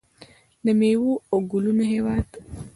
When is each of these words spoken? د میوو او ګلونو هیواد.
د 0.65 0.67
میوو 0.79 1.13
او 1.31 1.37
ګلونو 1.51 1.83
هیواد. 1.93 2.27